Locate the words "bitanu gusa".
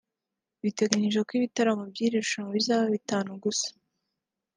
2.95-3.69